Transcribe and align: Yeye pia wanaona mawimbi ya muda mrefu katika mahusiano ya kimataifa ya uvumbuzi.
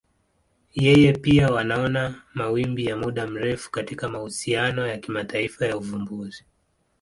Yeye 0.73 1.13
pia 1.13 1.47
wanaona 1.53 2.21
mawimbi 2.33 2.85
ya 2.85 2.97
muda 2.97 3.27
mrefu 3.27 3.71
katika 3.71 4.09
mahusiano 4.09 4.87
ya 4.87 4.97
kimataifa 4.97 5.65
ya 5.65 5.77
uvumbuzi. 5.77 6.45